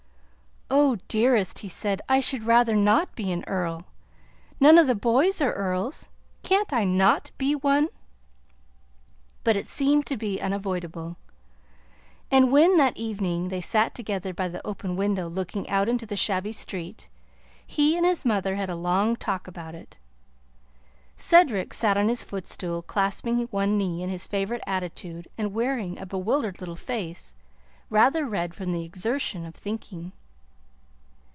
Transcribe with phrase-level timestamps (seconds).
[0.73, 0.97] "Oh!
[1.09, 3.85] Dearest!" he said, "I should rather not be an earl.
[4.61, 6.07] None of the boys are earls.
[6.43, 7.89] Can't I NOT be one?"
[9.45, 11.17] But it seemed to be unavoidable.
[12.29, 16.15] And when, that evening, they sat together by the open window looking out into the
[16.17, 17.09] shabby street,
[17.67, 19.97] he and his mother had a long talk about it.
[21.17, 26.05] Cedric sat on his footstool, clasping one knee in his favorite attitude and wearing a
[26.05, 27.33] bewildered little face
[27.89, 30.11] rather red from the exertion of thinking.